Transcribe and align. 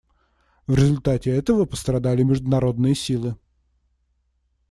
В 0.65 0.73
результате 0.73 1.29
этого 1.29 1.65
пострадали 1.65 2.23
международные 2.23 2.95
силы. 2.95 3.35